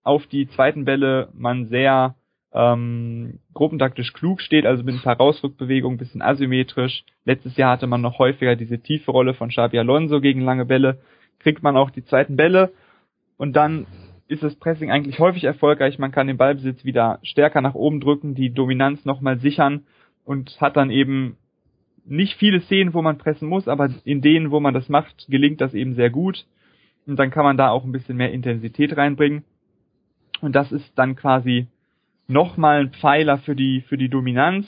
[0.04, 2.16] auf die zweiten Bälle man sehr
[2.52, 7.04] ähm, gruppentaktisch klug steht, also mit ein paar Rausrückbewegungen, bisschen asymmetrisch.
[7.26, 11.00] Letztes Jahr hatte man noch häufiger diese tiefe Rolle von Xabi Alonso gegen lange Bälle,
[11.40, 12.72] kriegt man auch die zweiten Bälle
[13.38, 13.86] und dann
[14.28, 15.98] ist das Pressing eigentlich häufig erfolgreich.
[15.98, 19.86] Man kann den Ballbesitz wieder stärker nach oben drücken, die Dominanz nochmal sichern
[20.30, 21.38] und hat dann eben
[22.06, 25.60] nicht viele Szenen, wo man pressen muss, aber in denen, wo man das macht, gelingt
[25.60, 26.46] das eben sehr gut.
[27.08, 29.44] Und dann kann man da auch ein bisschen mehr Intensität reinbringen.
[30.40, 31.66] Und das ist dann quasi
[32.28, 34.68] nochmal ein Pfeiler für die, für die Dominanz.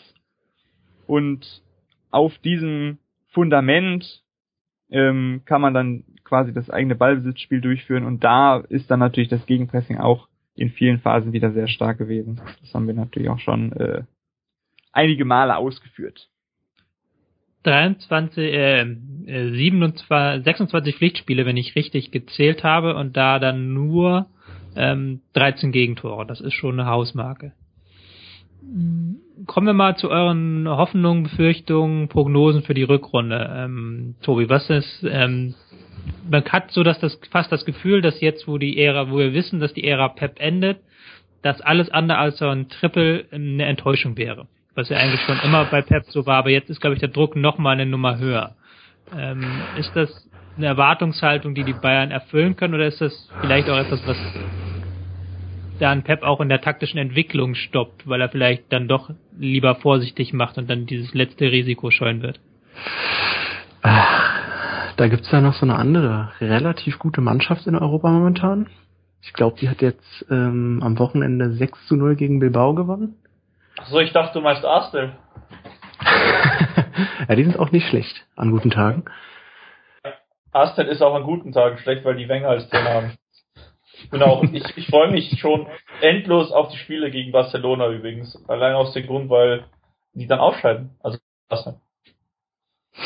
[1.05, 1.61] Und
[2.09, 2.97] auf diesem
[3.27, 4.23] Fundament
[4.89, 8.05] ähm, kann man dann quasi das eigene Ballbesitzspiel durchführen.
[8.05, 12.41] Und da ist dann natürlich das Gegenpressing auch in vielen Phasen wieder sehr stark gewesen.
[12.61, 14.01] Das haben wir natürlich auch schon äh,
[14.91, 16.27] einige Male ausgeführt.
[17.63, 24.27] 23, äh, 27, äh, 26 Pflichtspiele, wenn ich richtig gezählt habe, und da dann nur
[24.75, 26.25] ähm, 13 Gegentore.
[26.25, 27.53] Das ist schon eine Hausmarke.
[29.47, 33.49] kommen wir mal zu euren Hoffnungen, Befürchtungen, Prognosen für die Rückrunde.
[33.55, 35.55] Ähm, Tobi, was ist, ähm,
[36.29, 39.33] man hat so dass das fast das Gefühl, dass jetzt, wo die Ära, wo wir
[39.33, 40.79] wissen, dass die Ära Pep endet,
[41.41, 44.47] dass alles andere als so ein Triple eine Enttäuschung wäre.
[44.75, 47.09] Was ja eigentlich schon immer bei Pep so war, aber jetzt ist, glaube ich, der
[47.09, 48.55] Druck noch mal eine Nummer höher.
[49.17, 49.43] Ähm,
[49.77, 50.09] ist das
[50.57, 54.17] eine Erwartungshaltung, die die Bayern erfüllen können, oder ist das vielleicht auch etwas, was
[55.79, 60.31] dann Pep auch in der taktischen Entwicklung stoppt, weil er vielleicht dann doch lieber vorsichtig
[60.31, 62.39] macht und dann dieses letzte Risiko scheuen wird?
[63.81, 68.67] Da gibt's ja noch so eine andere, relativ gute Mannschaft in Europa momentan.
[69.23, 73.15] Ich glaube, die hat jetzt ähm, am Wochenende 6 zu 0 gegen Bilbao gewonnen.
[73.81, 75.17] Achso, ich dachte, du meinst Arsenal.
[77.27, 79.05] ja, die sind auch nicht schlecht an guten Tagen.
[80.51, 83.17] Arsenal ist auch an guten Tagen schlecht, weil die Wenger als Trainer haben.
[84.11, 85.67] Genau, ich, ich freue mich schon
[86.01, 88.37] endlos auf die Spiele gegen Barcelona übrigens.
[88.47, 89.65] Allein aus dem Grund, weil
[90.13, 90.91] die dann ausscheiden.
[91.01, 91.17] Also
[91.49, 91.79] Arsenal.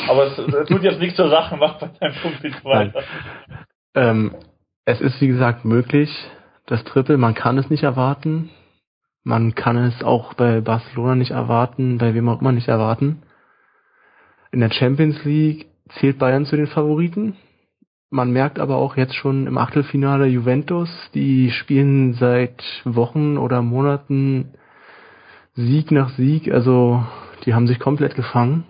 [0.08, 3.02] Aber es, es tut jetzt nichts zur Sache, macht bei deinem Punkt nicht weiter.
[3.94, 4.34] Ähm,
[4.84, 6.10] es ist wie gesagt möglich,
[6.66, 8.50] das Triple, man kann es nicht erwarten.
[9.28, 13.24] Man kann es auch bei Barcelona nicht erwarten, bei wem auch immer nicht erwarten.
[14.52, 15.66] In der Champions League
[15.98, 17.34] zählt Bayern zu den Favoriten.
[18.08, 24.52] Man merkt aber auch jetzt schon im Achtelfinale Juventus, die spielen seit Wochen oder Monaten
[25.54, 27.04] Sieg nach Sieg, also
[27.44, 28.62] die haben sich komplett gefangen.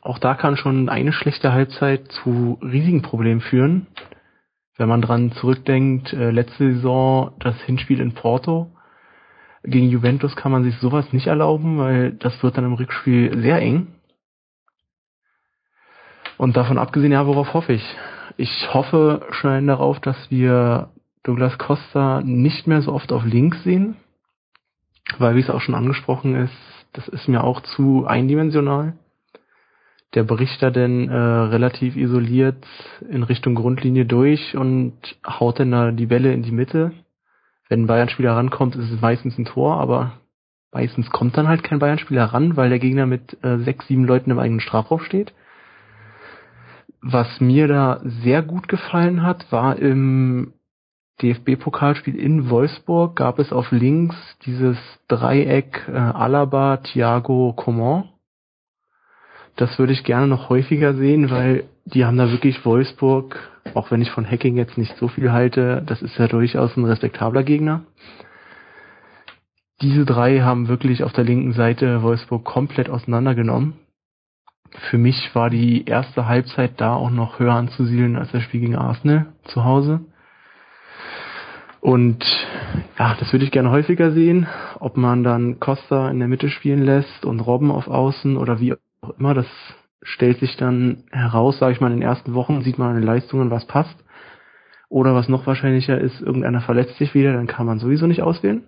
[0.00, 3.88] Auch da kann schon eine schlechte Halbzeit zu riesigen Problemen führen.
[4.78, 8.70] Wenn man dran zurückdenkt, äh, letzte Saison das Hinspiel in Porto
[9.64, 13.60] gegen Juventus kann man sich sowas nicht erlauben, weil das wird dann im Rückspiel sehr
[13.60, 13.88] eng.
[16.36, 17.96] Und davon abgesehen, ja, worauf hoffe ich?
[18.36, 20.90] Ich hoffe schon darauf, dass wir
[21.22, 23.96] Douglas Costa nicht mehr so oft auf links sehen,
[25.18, 26.52] weil, wie es auch schon angesprochen ist,
[26.92, 28.94] das ist mir auch zu eindimensional.
[30.14, 32.64] Der bricht da denn äh, relativ isoliert
[33.08, 34.94] in Richtung Grundlinie durch und
[35.26, 36.92] haut dann da die Bälle in die Mitte.
[37.68, 40.12] Wenn ein Bayern-Spieler rankommt, ist es meistens ein Tor, aber
[40.72, 44.30] meistens kommt dann halt kein Bayern-Spieler ran, weil der Gegner mit äh, sechs, sieben Leuten
[44.30, 45.32] im eigenen Strafraum steht.
[47.00, 50.54] Was mir da sehr gut gefallen hat, war im
[51.22, 58.08] DFB-Pokalspiel in Wolfsburg gab es auf links dieses Dreieck äh, Alaba, Thiago, Coman.
[59.56, 63.38] Das würde ich gerne noch häufiger sehen, weil die haben da wirklich Wolfsburg,
[63.74, 66.84] auch wenn ich von Hacking jetzt nicht so viel halte, das ist ja durchaus ein
[66.84, 67.82] respektabler Gegner.
[69.82, 73.74] Diese drei haben wirklich auf der linken Seite Wolfsburg komplett auseinandergenommen
[74.90, 78.76] für mich war die erste Halbzeit da auch noch höher anzusiedeln als das Spiel gegen
[78.76, 80.00] Arsenal zu Hause.
[81.80, 82.24] Und
[82.98, 84.46] ja, das würde ich gerne häufiger sehen,
[84.80, 88.72] ob man dann Costa in der Mitte spielen lässt und Robben auf Außen oder wie
[88.72, 89.46] auch immer, das
[90.04, 93.04] stellt sich dann heraus, sage ich mal, in den ersten Wochen sieht man an den
[93.04, 93.96] Leistungen, was passt.
[94.88, 98.62] Oder was noch wahrscheinlicher ist, irgendeiner verletzt sich wieder, dann kann man sowieso nicht auswählen.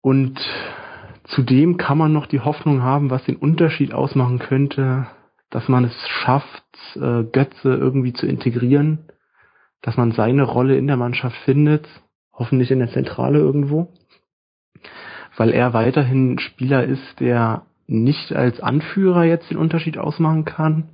[0.00, 0.40] Und
[1.28, 5.06] Zudem kann man noch die Hoffnung haben, was den Unterschied ausmachen könnte,
[5.50, 6.64] dass man es schafft,
[6.96, 9.10] äh, Götze irgendwie zu integrieren,
[9.82, 11.86] dass man seine Rolle in der Mannschaft findet,
[12.32, 13.92] hoffentlich in der Zentrale irgendwo,
[15.36, 20.90] weil er weiterhin Spieler ist, der nicht als Anführer jetzt den Unterschied ausmachen kann,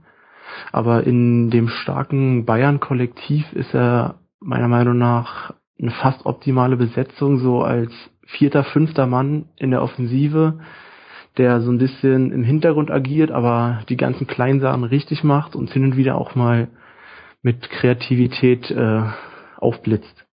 [0.72, 7.62] aber in dem starken Bayern-Kollektiv ist er meiner Meinung nach eine fast optimale Besetzung, so
[7.62, 7.92] als
[8.26, 10.60] vierter, fünfter Mann in der Offensive,
[11.36, 15.84] der so ein bisschen im Hintergrund agiert, aber die ganzen kleinen richtig macht und hin
[15.84, 16.68] und wieder auch mal
[17.42, 19.02] mit Kreativität äh,
[19.58, 20.26] aufblitzt.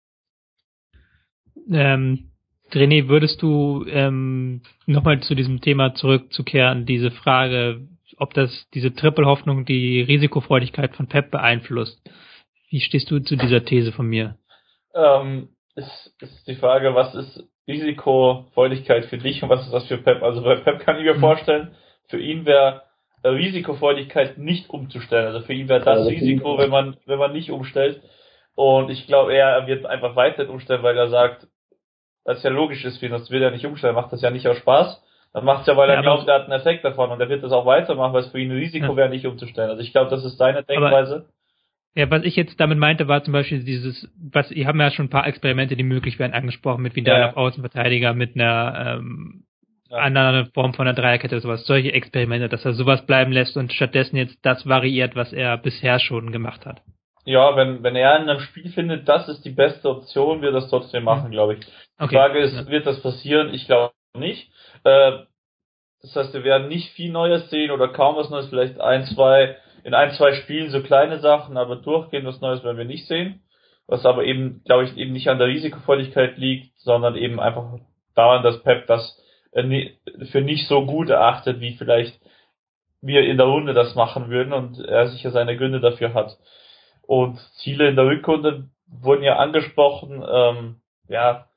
[1.72, 2.32] Ähm,
[2.76, 9.66] René, würdest du ähm, nochmal zu diesem Thema zurückzukehren, diese Frage, ob das diese Triple-Hoffnung
[9.66, 12.00] die Risikofreudigkeit von Pep beeinflusst?
[12.70, 14.36] Wie stehst du zu dieser These von mir?
[14.94, 19.98] Ähm, ist, ist die Frage, was ist Risikofreudigkeit für dich und was ist das für
[19.98, 20.22] Pep?
[20.22, 21.20] Also bei Pep kann ich mir mhm.
[21.20, 21.76] vorstellen,
[22.08, 22.84] für ihn wäre
[23.24, 25.28] äh, Risikofreudigkeit nicht umzustellen.
[25.28, 28.02] Also für ihn wäre das Risiko, wenn man, wenn man nicht umstellt.
[28.56, 31.48] Und ich glaube, er wird einfach weiter umstellen, weil er sagt,
[32.26, 34.48] das ja logisch ist für ihn, das will er nicht umstellen, macht das ja nicht
[34.48, 35.04] aus Spaß.
[35.34, 37.30] Dann macht es ja, weil er ja, glaubt, er hat einen Effekt davon und er
[37.30, 38.96] wird das auch weitermachen, weil es für ihn ein Risiko ja.
[38.96, 39.70] wäre, nicht umzustellen.
[39.70, 41.16] Also ich glaube, das ist seine Denkweise.
[41.16, 41.26] Aber
[41.96, 45.06] ja, was ich jetzt damit meinte, war zum Beispiel dieses, was, ihr habt ja schon
[45.06, 47.30] ein paar Experimente, die möglich wären, angesprochen, mit Vidal ja.
[47.30, 49.44] auf Außenverteidiger, mit einer ähm,
[49.90, 49.98] ja.
[49.98, 53.74] anderen Form von einer Dreierkette oder sowas, solche Experimente, dass er sowas bleiben lässt und
[53.74, 56.82] stattdessen jetzt das variiert, was er bisher schon gemacht hat.
[57.30, 60.70] Ja, wenn, wenn er in einem Spiel findet, das ist die beste Option, wird das
[60.70, 61.32] trotzdem machen, mhm.
[61.32, 61.60] glaube ich.
[61.60, 62.16] Die okay.
[62.16, 63.54] Frage ist, wird das passieren?
[63.54, 64.52] Ich glaube nicht.
[64.84, 65.20] Äh,
[66.02, 69.58] das heißt, wir werden nicht viel Neues sehen oder kaum was Neues, vielleicht ein, zwei,
[69.84, 73.44] in ein, zwei Spielen so kleine Sachen, aber durchgehend was Neues werden wir nicht sehen.
[73.86, 77.80] Was aber eben, glaube ich, eben nicht an der Risikofreudigkeit liegt, sondern eben einfach
[78.16, 79.20] daran, dass Pep das
[79.52, 79.92] äh,
[80.32, 82.20] für nicht so gut erachtet, wie vielleicht
[83.02, 86.36] wir in der Runde das machen würden und er sicher seine Gründe dafür hat.
[87.10, 90.24] Und Ziele in der Rückrunde wurden ja angesprochen.
[90.32, 90.76] Ähm,
[91.08, 91.48] ja,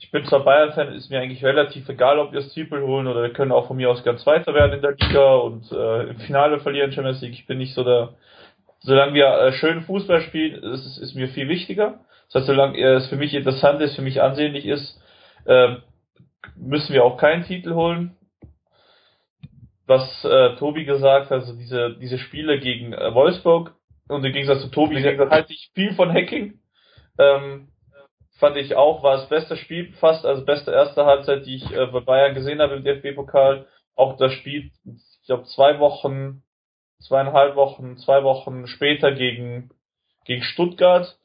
[0.00, 3.22] ich bin zwar Bayern-Fan, ist mir eigentlich relativ egal, ob wir das Triple holen oder
[3.22, 6.16] wir können auch von mir aus ganz weiter werden in der Liga und äh, im
[6.16, 7.34] Finale verlieren Champions League.
[7.34, 8.14] Ich bin nicht so der,
[8.80, 12.00] solange wir äh, schön Fußball spielen, ist, ist, mir viel wichtiger.
[12.26, 15.00] Das heißt, solange es für mich interessant ist, für mich ansehnlich ist,
[15.44, 15.76] äh,
[16.56, 18.16] müssen wir auch keinen Titel holen.
[19.86, 23.72] Was äh, Tobi gesagt hat, also diese, diese Spiele gegen äh, Wolfsburg
[24.08, 26.60] und im Gegensatz zu Tobi halte ich viel von Hacking.
[27.18, 27.68] Ähm,
[28.38, 31.86] fand ich auch, war das beste Spiel fast, also beste erste Halbzeit, die ich äh,
[31.86, 33.66] bei Bayern gesehen habe im DFB-Pokal.
[33.94, 36.42] Auch das Spiel, ich glaube, zwei Wochen,
[37.00, 39.70] zweieinhalb Wochen, zwei Wochen später gegen,
[40.24, 41.18] gegen Stuttgart,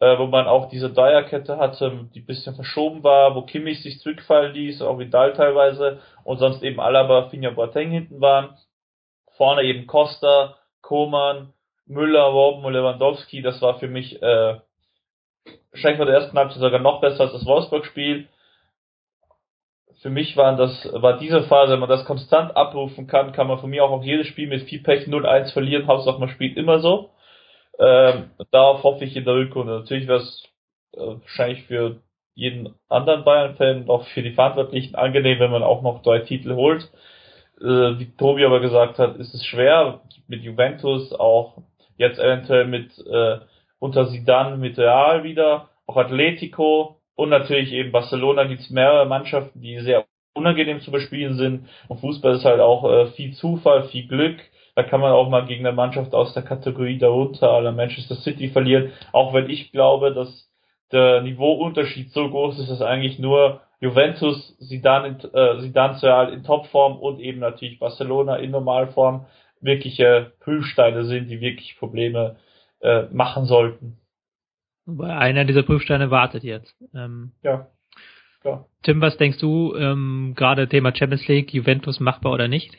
[0.00, 4.52] äh, wo man auch diese Dreierkette hatte, die bisschen verschoben war, wo Kimmich sich zurückfallen
[4.52, 8.56] ließ, auch Vidal teilweise, und sonst eben Alaba, Finja Boateng hinten waren.
[9.36, 11.52] Vorne eben Costa, Koman,
[11.88, 14.56] Müller, Robben und Lewandowski, das war für mich äh,
[15.72, 18.28] wahrscheinlich war der erste Halbzeit sogar noch besser als das Wolfsburg-Spiel.
[20.00, 23.58] Für mich waren das, war diese Phase, wenn man das konstant abrufen kann, kann man
[23.58, 25.88] von mir auch auf jedes Spiel mit viel Pech 0-1 verlieren.
[25.88, 27.10] Hauptsache man spielt immer so.
[27.80, 29.80] Ähm, darauf hoffe ich in der Rückrunde.
[29.80, 30.44] Natürlich wäre es
[30.92, 32.00] äh, wahrscheinlich für
[32.34, 36.54] jeden anderen Bayern-Fan und auch für die Verantwortlichen angenehm, wenn man auch noch drei Titel
[36.54, 36.88] holt.
[37.60, 41.56] Äh, wie Tobi aber gesagt hat, ist es schwer mit Juventus, auch
[41.98, 43.38] jetzt eventuell mit äh,
[43.78, 49.78] unter Zidane mit Real wieder, auch Atletico und natürlich eben Barcelona gibt's mehrere Mannschaften, die
[49.80, 51.68] sehr unangenehm zu bespielen sind.
[51.88, 54.38] Und Fußball ist halt auch äh, viel Zufall, viel Glück.
[54.74, 58.48] Da kann man auch mal gegen eine Mannschaft aus der Kategorie darunter, aller Manchester City
[58.48, 58.92] verlieren.
[59.12, 60.48] Auch wenn ich glaube, dass
[60.92, 66.44] der Niveauunterschied so groß ist, dass eigentlich nur Juventus, Zidane, in, äh, Zidane Real in
[66.44, 69.26] Topform und eben natürlich Barcelona in Normalform
[69.60, 72.36] wirkliche Prüfsteine sind, die wirklich Probleme
[72.80, 73.98] äh, machen sollten.
[74.86, 76.74] Wobei einer dieser Prüfsteine wartet jetzt.
[76.94, 77.68] Ähm, ja.
[78.40, 78.66] Klar.
[78.82, 82.76] Tim, was denkst du, ähm, gerade Thema Champions League, Juventus machbar oder nicht?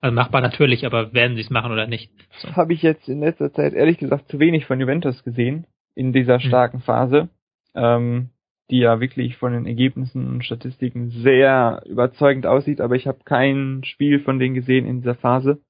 [0.00, 2.12] Also machbar natürlich, aber werden sie es machen oder nicht?
[2.38, 2.54] So.
[2.56, 6.38] Habe ich jetzt in letzter Zeit ehrlich gesagt zu wenig von Juventus gesehen in dieser
[6.38, 6.48] hm.
[6.48, 6.82] starken mhm.
[6.82, 7.28] Phase,
[7.74, 8.30] ähm,
[8.72, 13.82] die ja wirklich von den Ergebnissen und Statistiken sehr überzeugend aussieht, aber ich habe kein
[13.84, 15.60] Spiel von denen gesehen in dieser Phase.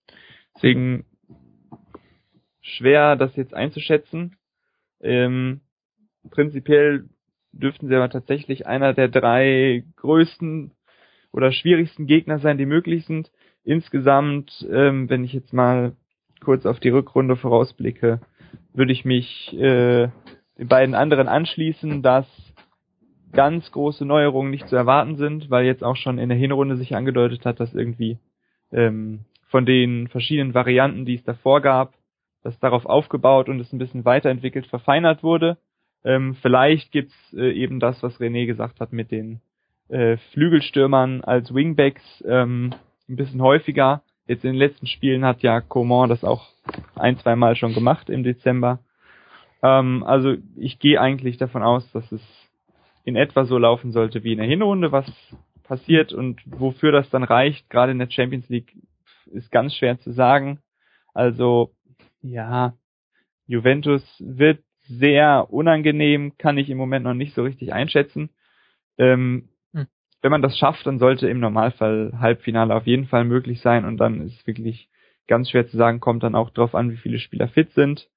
[0.55, 1.05] Deswegen
[2.61, 4.37] schwer, das jetzt einzuschätzen.
[5.01, 5.63] Ähm,
[6.31, 7.09] prinzipiell
[7.51, 10.71] dürften sie aber tatsächlich einer der drei größten
[11.33, 13.33] oder schwierigsten Gegner sein, die möglich sind.
[13.65, 15.97] Insgesamt, ähm, wenn ich jetzt mal
[16.41, 18.21] kurz auf die Rückrunde vorausblicke,
[18.73, 20.09] würde ich mich äh,
[20.57, 22.27] den beiden anderen anschließen, dass
[23.33, 26.95] ganz große Neuerungen nicht zu erwarten sind, weil jetzt auch schon in der Hinrunde sich
[26.95, 28.19] angedeutet hat, dass irgendwie
[28.73, 31.95] ähm, von den verschiedenen Varianten, die es davor gab,
[32.43, 35.59] das darauf aufgebaut und es ein bisschen weiterentwickelt, verfeinert wurde.
[36.05, 39.41] Ähm, vielleicht gibt's äh, eben das, was René gesagt hat, mit den
[39.89, 42.75] äh, Flügelstürmern als Wingbacks ähm,
[43.09, 44.03] ein bisschen häufiger.
[44.27, 46.49] Jetzt in den letzten Spielen hat ja Coman das auch
[46.95, 48.81] ein, zwei Mal schon gemacht im Dezember.
[49.63, 52.23] Ähm, also ich gehe eigentlich davon aus, dass es
[53.05, 55.07] in etwa so laufen sollte wie in der Hinrunde, was
[55.63, 58.75] passiert und wofür das dann reicht, gerade in der Champions League,
[59.27, 60.61] ist ganz schwer zu sagen.
[61.15, 61.73] Also
[62.21, 62.75] ja,
[63.47, 68.31] Juventus wird sehr unangenehm, kann ich im Moment noch nicht so richtig einschätzen.
[68.99, 69.87] Ähm, hm.
[70.21, 73.97] Wenn man das schafft, dann sollte im Normalfall Halbfinale auf jeden Fall möglich sein und
[73.99, 74.89] dann ist es wirklich
[75.29, 78.09] ganz schwer zu sagen, kommt dann auch drauf an, wie viele Spieler fit sind.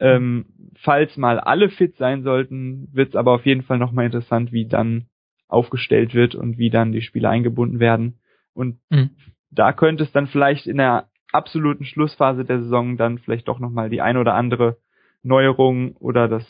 [0.00, 0.46] Ähm,
[0.80, 4.66] falls mal alle fit sein sollten, wird es aber auf jeden Fall nochmal interessant, wie
[4.66, 5.06] dann
[5.48, 8.20] aufgestellt wird und wie dann die Spieler eingebunden werden.
[8.52, 9.10] Und mhm.
[9.50, 13.90] da könnte es dann vielleicht in der absoluten Schlussphase der Saison dann vielleicht doch nochmal
[13.90, 14.78] die ein oder andere
[15.22, 16.44] Neuerung oder das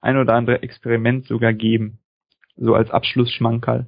[0.00, 1.98] ein oder andere Experiment sogar geben.
[2.56, 3.86] So als Abschlussschmankerl.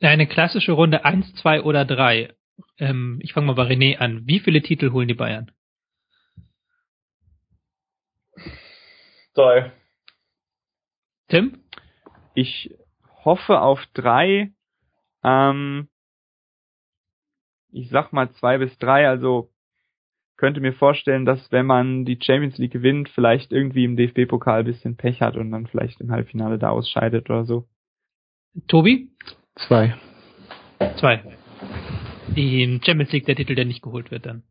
[0.00, 2.32] Eine klassische Runde 1, 2 oder 3.
[2.78, 4.22] Ähm, ich fange mal bei René an.
[4.26, 5.50] Wie viele Titel holen die Bayern?
[9.34, 9.72] Drei.
[11.28, 11.62] Tim?
[12.34, 12.74] Ich
[13.24, 14.52] hoffe auf drei.
[15.22, 15.88] Ähm,
[17.72, 19.50] ich sag mal zwei bis drei, also
[20.36, 24.64] könnte mir vorstellen, dass wenn man die Champions League gewinnt, vielleicht irgendwie im DFB-Pokal ein
[24.64, 27.68] bisschen Pech hat und dann vielleicht im Halbfinale da ausscheidet oder so.
[28.66, 29.10] Tobi?
[29.54, 29.94] Zwei.
[30.96, 31.22] Zwei.
[32.34, 34.42] Die Champions League der Titel, der nicht geholt wird dann.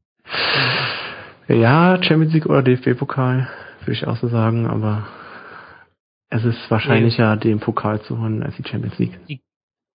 [1.48, 3.50] Ja, Champions League oder DFB-Pokal,
[3.90, 5.08] würde ich auch so sagen, aber
[6.30, 7.42] es ist wahrscheinlicher, nee.
[7.42, 9.20] den Pokal zu holen als die Champions League.
[9.28, 9.42] Die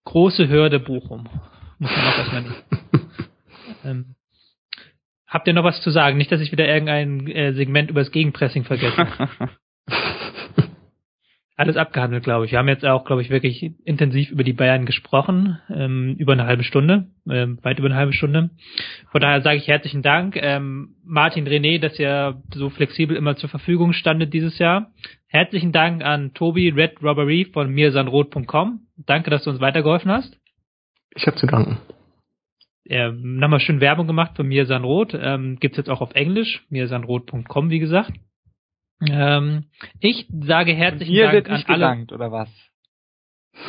[0.05, 1.29] große Hürde Bochum.
[1.79, 2.65] Muss man auch erstmal nicht.
[3.85, 4.17] ähm,
[5.29, 6.19] habt ihr noch was zu sagen?
[6.19, 9.07] Nicht, dass ich wieder irgendein äh, Segment über das Gegenpressing vergesse.
[11.57, 12.51] Alles abgehandelt, glaube ich.
[12.51, 16.47] Wir haben jetzt auch, glaube ich, wirklich intensiv über die Bayern gesprochen, ähm, über eine
[16.47, 18.51] halbe Stunde, ähm, weit über eine halbe Stunde.
[19.13, 23.49] Von daher sage ich herzlichen Dank, ähm, Martin René, dass ihr so flexibel immer zur
[23.49, 24.91] Verfügung standet dieses Jahr.
[25.29, 28.81] Herzlichen Dank an Tobi Red Robbery von mirsanrot.com.
[29.07, 30.37] Danke, dass du uns weitergeholfen hast.
[31.15, 31.79] Ich habe zu danken.
[32.87, 35.15] Äh, nochmal schön Werbung gemacht von Mirsanrot.
[35.15, 38.13] Ähm, gibt's jetzt auch auf Englisch, mirsanrot.com, wie gesagt.
[39.03, 39.65] Ähm,
[40.01, 41.85] ich sage herzlichen Hier Dank wird nicht an alle.
[41.85, 42.49] gedankt, oder was?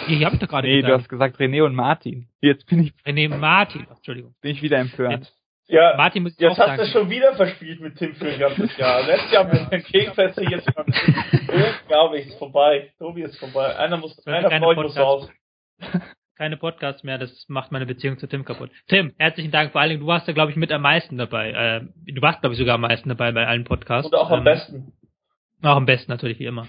[0.07, 0.91] Hier, hier habe ich doch gerade Nee, gesagt.
[0.93, 2.27] du hast gesagt René und Martin.
[2.41, 4.33] Jetzt bin ich, René Martin, Entschuldigung.
[4.41, 5.31] bin ich wieder empört.
[5.67, 8.39] Ja, Martin muss ich jetzt auch hast du schon wieder verspielt mit Tim für ein
[8.39, 9.03] ganzes Jahr.
[9.05, 10.85] Letztes Jahr mit dem Gegenfeste, jetzt beim
[11.87, 12.93] glaube ich, ist vorbei.
[12.99, 13.75] Tobi ist vorbei.
[13.77, 15.29] Einer muss, Wird einer euch muss raus.
[16.37, 18.69] Keine Podcasts mehr, das macht meine Beziehung zu Tim kaputt.
[18.87, 19.71] Tim, herzlichen Dank.
[19.71, 21.51] Vor allen Dingen, du warst da, glaube ich, mit am meisten dabei.
[21.51, 24.11] Äh, du warst, glaube ich, sogar am meisten dabei bei allen Podcasts.
[24.11, 24.93] Und auch am Ähm, besten.
[25.61, 26.67] Auch am besten natürlich, wie immer.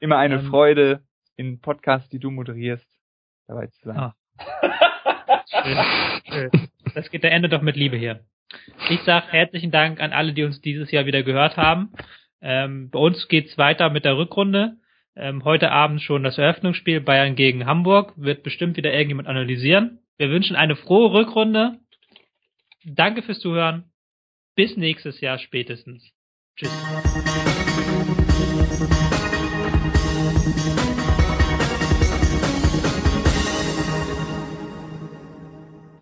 [0.00, 1.02] Immer eine Ähm, Freude,
[1.36, 2.86] in Podcasts, die du moderierst,
[3.46, 3.96] dabei zu sein.
[3.96, 4.14] Ah.
[5.48, 5.78] Schön.
[6.28, 6.50] Schön.
[6.94, 8.20] Das geht der Ende doch mit Liebe hier.
[8.90, 11.92] Ich sage herzlichen Dank an alle, die uns dieses Jahr wieder gehört haben.
[12.40, 14.76] Ähm, bei uns geht's weiter mit der Rückrunde.
[15.16, 18.12] Ähm, heute Abend schon das Eröffnungsspiel Bayern gegen Hamburg.
[18.16, 20.00] Wird bestimmt wieder irgendjemand analysieren.
[20.18, 21.78] Wir wünschen eine frohe Rückrunde.
[22.84, 23.90] Danke fürs Zuhören.
[24.54, 26.12] Bis nächstes Jahr spätestens.
[26.56, 28.25] Tschüss.